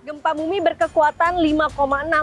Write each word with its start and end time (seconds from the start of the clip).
Gempa 0.00 0.32
bumi 0.32 0.64
berkekuatan 0.64 1.44
5,6 1.44 1.76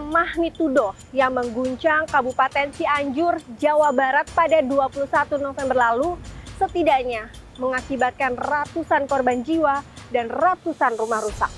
magnitudo 0.10 0.98
yang 1.14 1.38
mengguncang 1.38 2.10
Kabupaten 2.10 2.74
Cianjur, 2.74 3.38
Jawa 3.54 3.94
Barat 3.94 4.26
pada 4.34 4.66
21 4.66 5.06
November 5.38 5.78
lalu 5.78 6.18
setidaknya 6.58 7.30
mengakibatkan 7.62 8.34
ratusan 8.34 9.06
korban 9.06 9.46
jiwa 9.46 9.86
dan 10.10 10.26
ratusan 10.26 10.98
rumah 10.98 11.22
rusak. 11.22 11.54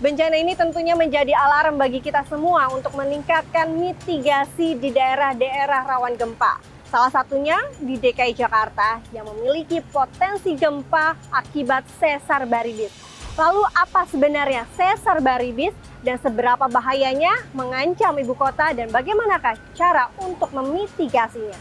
Bencana 0.00 0.40
ini 0.40 0.56
tentunya 0.56 0.96
menjadi 0.96 1.36
alarm 1.36 1.76
bagi 1.76 2.00
kita 2.00 2.24
semua 2.24 2.72
untuk 2.72 2.96
meningkatkan 2.96 3.68
mitigasi 3.68 4.72
di 4.72 4.88
daerah-daerah 4.88 5.84
rawan 5.84 6.16
gempa. 6.16 6.64
Salah 6.88 7.12
satunya 7.12 7.60
di 7.76 8.00
DKI 8.00 8.32
Jakarta 8.32 9.04
yang 9.12 9.28
memiliki 9.36 9.84
potensi 9.84 10.56
gempa 10.56 11.12
akibat 11.28 11.84
sesar 12.00 12.48
baribis. 12.48 13.17
Lalu 13.38 13.62
apa 13.70 14.02
sebenarnya 14.10 14.66
sesar 14.74 15.22
baribis 15.22 15.70
dan 16.02 16.18
seberapa 16.18 16.66
bahayanya 16.66 17.30
mengancam 17.54 18.18
ibu 18.18 18.34
kota 18.34 18.74
dan 18.74 18.90
bagaimanakah 18.90 19.54
cara 19.78 20.10
untuk 20.18 20.50
memitigasinya? 20.50 21.54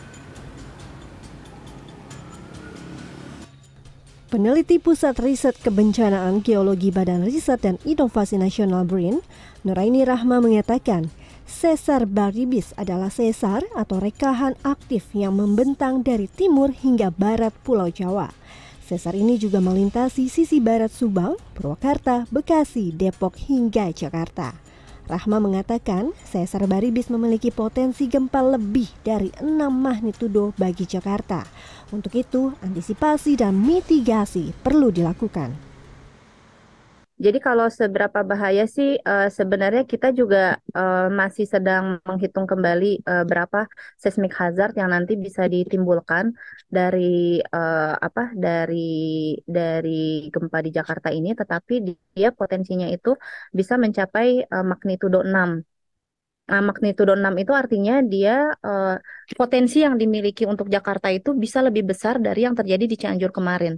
Peneliti 4.34 4.81
Pusat 4.81 5.22
Riset 5.22 5.55
Kebencanaan 5.62 6.41
Geologi 6.41 6.90
Badan 6.90 7.22
Riset 7.22 7.62
dan 7.62 7.78
Inovasi 7.86 8.41
Nasional 8.41 8.84
BRIN, 8.84 9.22
Nuraini 9.62 10.02
Rahma 10.02 10.41
mengatakan, 10.41 11.14
sesar 11.45 12.09
baribis 12.09 12.73
adalah 12.73 13.14
sesar 13.14 13.64
atau 13.78 14.02
rekahan 14.02 14.58
aktif 14.66 15.14
yang 15.14 15.38
membentang 15.38 16.02
dari 16.02 16.25
timur 16.25 16.73
hingga 16.73 17.14
barat 17.14 17.53
Pulau 17.62 17.88
Jawa. 17.88 18.34
Sesar 18.88 19.20
ini 19.20 19.36
juga 19.36 19.59
melintasi 19.59 20.32
sisi 20.32 20.64
barat 20.64 20.88
Subang, 20.88 21.36
Purwakarta, 21.52 22.23
Bekasi, 22.32 22.95
Depok 22.95 23.36
hingga 23.36 23.91
Jakarta. 23.91 24.55
Rahma 25.12 25.44
mengatakan 25.44 26.16
sesar 26.23 26.64
Baribis 26.72 27.12
memiliki 27.12 27.52
potensi 27.52 28.08
gempa 28.08 28.39
lebih 28.39 28.88
dari 29.03 29.28
6 29.44 29.44
magnitudo 29.67 30.56
bagi 30.56 30.88
Jakarta. 30.88 31.44
Untuk 31.92 32.16
itu, 32.16 32.56
antisipasi 32.64 33.36
dan 33.36 33.59
mitigasi 33.59 34.56
perlu 34.64 34.88
dilakukan. 34.88 35.67
Jadi 37.26 37.38
kalau 37.48 37.66
seberapa 37.80 38.20
bahaya 38.32 38.64
sih 38.76 38.90
uh, 39.02 39.26
sebenarnya 39.38 39.84
kita 39.92 40.08
juga 40.20 40.38
uh, 40.78 41.10
masih 41.20 41.46
sedang 41.54 41.98
menghitung 42.06 42.46
kembali 42.52 43.02
uh, 43.10 43.26
berapa 43.30 43.66
seismic 43.98 44.34
hazard 44.38 44.78
yang 44.78 44.90
nanti 44.94 45.14
bisa 45.26 45.50
ditimbulkan 45.50 46.26
dari 46.70 47.42
uh, 47.42 47.98
apa 48.08 48.22
dari 48.38 48.78
dari 49.50 50.30
gempa 50.34 50.58
di 50.66 50.70
Jakarta 50.78 51.10
ini 51.10 51.34
tetapi 51.34 51.73
dia 52.14 52.30
potensinya 52.40 52.86
itu 52.95 53.10
bisa 53.50 53.73
mencapai 53.84 54.45
uh, 54.54 54.66
magnitudo 54.72 55.18
6. 55.26 55.50
Nah, 56.50 56.62
magnitudo 56.70 57.12
6 57.20 57.34
itu 57.44 57.52
artinya 57.62 57.94
dia 58.14 58.32
uh, 58.68 58.95
potensi 59.40 59.78
yang 59.86 59.95
dimiliki 60.02 60.44
untuk 60.48 60.68
Jakarta 60.76 61.08
itu 61.18 61.30
bisa 61.44 61.60
lebih 61.68 61.84
besar 61.92 62.16
dari 62.26 62.40
yang 62.45 62.56
terjadi 62.60 62.86
di 62.92 62.95
Cianjur 63.02 63.32
kemarin. 63.38 63.73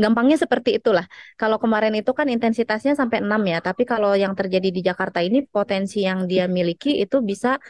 Gampangnya 0.00 0.36
seperti 0.40 0.78
itulah. 0.78 1.04
Kalau 1.40 1.56
kemarin 1.60 1.92
itu 1.98 2.10
kan 2.12 2.26
intensitasnya 2.30 2.92
sampai 2.96 3.20
6 3.24 3.42
ya, 3.48 3.58
tapi 3.60 3.82
kalau 3.88 4.12
yang 4.14 4.32
terjadi 4.38 4.68
di 4.72 4.80
Jakarta 4.80 5.18
ini 5.20 5.44
potensi 5.44 6.04
yang 6.04 6.24
dia 6.30 6.48
miliki 6.48 7.00
itu 7.02 7.20
bisa 7.20 7.60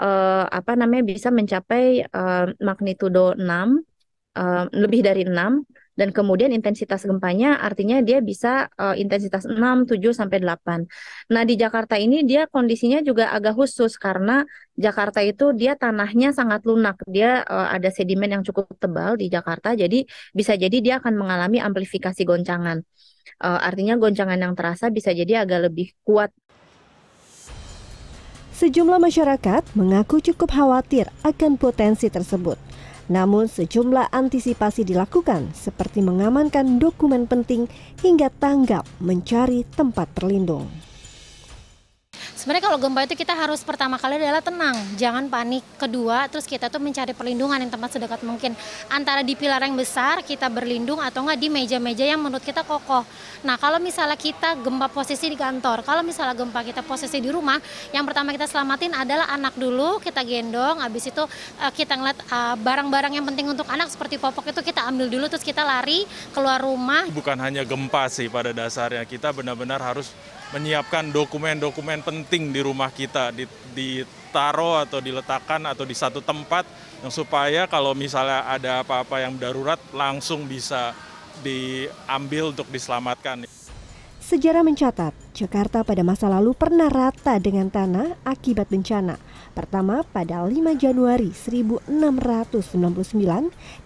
uh, 0.00 0.44
apa 0.48 0.72
namanya 0.76 1.04
bisa 1.12 1.28
mencapai 1.32 2.04
uh, 2.08 2.52
magnitudo 2.60 3.36
6 3.36 3.80
uh, 4.36 4.64
lebih 4.72 5.00
dari 5.04 5.22
6 5.24 5.64
dan 5.96 6.12
kemudian 6.12 6.52
intensitas 6.52 7.08
gempanya 7.08 7.56
artinya 7.56 8.04
dia 8.04 8.20
bisa 8.20 8.68
uh, 8.76 8.92
intensitas 8.92 9.48
6, 9.48 9.56
7 9.88 9.96
sampai 10.12 10.44
8. 10.44 10.84
Nah, 11.32 11.42
di 11.48 11.56
Jakarta 11.56 11.96
ini 11.96 12.22
dia 12.22 12.44
kondisinya 12.46 13.00
juga 13.00 13.32
agak 13.32 13.56
khusus 13.56 13.96
karena 13.96 14.44
Jakarta 14.76 15.24
itu 15.24 15.56
dia 15.56 15.72
tanahnya 15.74 16.36
sangat 16.36 16.68
lunak. 16.68 17.00
Dia 17.08 17.42
uh, 17.48 17.72
ada 17.72 17.88
sedimen 17.88 18.28
yang 18.28 18.44
cukup 18.44 18.68
tebal 18.76 19.16
di 19.16 19.32
Jakarta 19.32 19.72
jadi 19.72 20.04
bisa 20.36 20.52
jadi 20.54 20.76
dia 20.84 20.94
akan 21.00 21.16
mengalami 21.16 21.58
amplifikasi 21.64 22.20
goncangan. 22.28 22.84
Uh, 23.40 23.60
artinya 23.60 23.96
goncangan 23.96 24.36
yang 24.36 24.52
terasa 24.52 24.92
bisa 24.92 25.10
jadi 25.16 25.44
agak 25.44 25.72
lebih 25.72 25.92
kuat 26.04 26.30
Sejumlah 28.56 28.96
masyarakat 28.96 29.76
mengaku 29.76 30.24
cukup 30.24 30.48
khawatir 30.48 31.12
akan 31.20 31.60
potensi 31.60 32.08
tersebut. 32.08 32.56
Namun 33.06 33.46
sejumlah 33.46 34.10
antisipasi 34.10 34.82
dilakukan 34.82 35.54
seperti 35.54 36.02
mengamankan 36.02 36.82
dokumen 36.82 37.30
penting 37.30 37.70
hingga 38.02 38.34
tanggap 38.34 38.82
mencari 38.98 39.62
tempat 39.78 40.10
berlindung. 40.10 40.66
Sebenarnya 42.46 42.62
kalau 42.62 42.78
gempa 42.78 43.02
itu 43.02 43.18
kita 43.18 43.34
harus 43.34 43.58
pertama 43.66 43.98
kali 43.98 44.22
adalah 44.22 44.38
tenang, 44.38 44.78
jangan 44.94 45.26
panik. 45.26 45.66
Kedua, 45.82 46.30
terus 46.30 46.46
kita 46.46 46.70
tuh 46.70 46.78
mencari 46.78 47.10
perlindungan 47.10 47.58
yang 47.58 47.74
tempat 47.74 47.98
sedekat 47.98 48.22
mungkin. 48.22 48.54
Antara 48.86 49.26
di 49.26 49.34
pilar 49.34 49.66
yang 49.66 49.74
besar 49.74 50.22
kita 50.22 50.46
berlindung 50.46 51.02
atau 51.02 51.26
enggak 51.26 51.42
di 51.42 51.50
meja-meja 51.50 52.06
yang 52.06 52.22
menurut 52.22 52.46
kita 52.46 52.62
kokoh. 52.62 53.02
Nah, 53.42 53.58
kalau 53.58 53.82
misalnya 53.82 54.14
kita 54.14 54.54
gempa 54.62 54.86
posisi 54.86 55.26
di 55.26 55.34
kantor, 55.34 55.82
kalau 55.82 56.06
misalnya 56.06 56.38
gempa 56.38 56.62
kita 56.62 56.86
posisi 56.86 57.18
di 57.18 57.34
rumah, 57.34 57.58
yang 57.90 58.06
pertama 58.06 58.30
kita 58.30 58.46
selamatin 58.46 58.94
adalah 58.94 59.26
anak 59.26 59.58
dulu, 59.58 59.98
kita 59.98 60.22
gendong, 60.22 60.78
habis 60.78 61.10
itu 61.10 61.26
uh, 61.26 61.72
kita 61.74 61.98
ngeliat 61.98 62.30
uh, 62.30 62.54
barang-barang 62.62 63.10
yang 63.18 63.26
penting 63.26 63.50
untuk 63.50 63.66
anak 63.66 63.90
seperti 63.90 64.22
popok 64.22 64.54
itu 64.54 64.62
kita 64.62 64.86
ambil 64.86 65.10
dulu 65.10 65.26
terus 65.26 65.42
kita 65.42 65.66
lari 65.66 66.06
keluar 66.30 66.62
rumah. 66.62 67.10
Bukan 67.10 67.42
hanya 67.42 67.66
gempa 67.66 68.06
sih 68.06 68.30
pada 68.30 68.54
dasarnya, 68.54 69.02
kita 69.02 69.34
benar-benar 69.34 69.82
harus 69.82 70.14
menyiapkan 70.54 71.10
dokumen-dokumen 71.10 72.06
penting 72.06 72.54
di 72.54 72.62
rumah 72.62 72.94
kita 72.94 73.34
ditaruh 73.74 74.86
atau 74.86 75.02
diletakkan 75.02 75.66
atau 75.66 75.82
di 75.82 75.96
satu 75.96 76.22
tempat 76.22 76.62
yang 77.02 77.10
supaya 77.10 77.66
kalau 77.66 77.98
misalnya 77.98 78.46
ada 78.46 78.86
apa-apa 78.86 79.26
yang 79.26 79.34
darurat 79.34 79.80
langsung 79.90 80.46
bisa 80.46 80.94
diambil 81.42 82.54
untuk 82.54 82.70
diselamatkan. 82.70 83.42
Sejarah 84.26 84.66
mencatat, 84.66 85.14
Jakarta 85.38 85.86
pada 85.86 86.02
masa 86.02 86.26
lalu 86.26 86.50
pernah 86.50 86.90
rata 86.90 87.38
dengan 87.38 87.70
tanah 87.70 88.18
akibat 88.26 88.66
bencana. 88.66 89.22
Pertama 89.54 90.02
pada 90.02 90.42
5 90.42 90.50
Januari 90.74 91.30
1699 91.30 91.86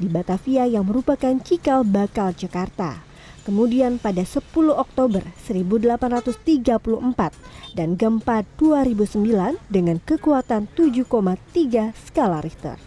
di 0.00 0.09
Batavia 0.09 0.65
yang 0.65 0.88
merupakan 0.88 1.37
cikal 1.44 1.84
bakal 1.84 2.32
Jakarta 2.32 3.09
kemudian 3.50 3.99
pada 3.99 4.22
10 4.22 4.47
Oktober 4.71 5.27
1834 5.43 6.87
dan 7.75 7.99
gempa 7.99 8.47
2009 8.62 9.59
dengan 9.66 9.99
kekuatan 9.99 10.71
7,3 10.78 11.91
skala 11.99 12.47
Richter. 12.47 12.78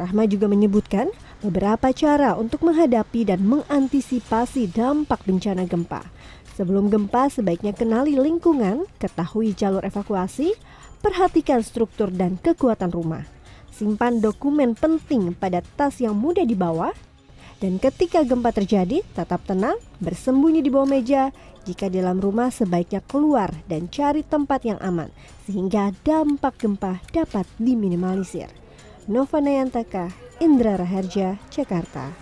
Rahma 0.00 0.24
juga 0.24 0.48
menyebutkan 0.48 1.12
beberapa 1.44 1.92
cara 1.92 2.32
untuk 2.40 2.64
menghadapi 2.64 3.28
dan 3.28 3.44
mengantisipasi 3.44 4.72
dampak 4.72 5.20
bencana 5.28 5.68
gempa. 5.68 6.08
Sebelum 6.56 6.88
gempa 6.88 7.28
sebaiknya 7.28 7.76
kenali 7.76 8.16
lingkungan, 8.16 8.88
ketahui 8.96 9.52
jalur 9.52 9.84
evakuasi, 9.84 10.56
perhatikan 11.04 11.60
struktur 11.60 12.08
dan 12.08 12.40
kekuatan 12.40 12.88
rumah. 12.88 13.28
Simpan 13.68 14.24
dokumen 14.24 14.72
penting 14.72 15.36
pada 15.36 15.60
tas 15.76 16.00
yang 16.00 16.16
mudah 16.16 16.48
dibawa 16.48 16.96
dan 17.62 17.78
ketika 17.78 18.26
gempa 18.26 18.50
terjadi, 18.50 19.06
tetap 19.14 19.46
tenang, 19.46 19.78
bersembunyi 20.02 20.66
di 20.66 20.70
bawah 20.74 20.90
meja. 20.90 21.30
Jika 21.62 21.86
di 21.86 22.02
dalam 22.02 22.18
rumah, 22.18 22.50
sebaiknya 22.50 22.98
keluar 23.06 23.54
dan 23.70 23.86
cari 23.86 24.26
tempat 24.26 24.66
yang 24.66 24.82
aman, 24.82 25.14
sehingga 25.46 25.94
dampak 26.02 26.58
gempa 26.58 26.98
dapat 27.14 27.46
diminimalisir. 27.62 28.50
Nova 29.06 29.38
Nayantaka, 29.38 30.10
Indra 30.42 30.74
Raharja, 30.74 31.38
Jakarta. 31.54 32.21